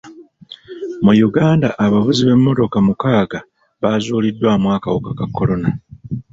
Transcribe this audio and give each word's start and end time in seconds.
Mu 1.03 1.11
Uganda 1.27 1.67
abavuzi 1.85 2.21
b'emmotoka 2.27 2.77
mukaaga 2.87 3.39
baazuuliddwamu 3.81 4.67
akawuka 4.77 5.11
ka 5.19 5.25
kolona. 5.35 5.69